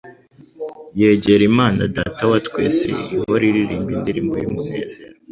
[0.99, 5.15] Yegera Imana Data wa twese ihora iririmba indirimbo y'umunezero,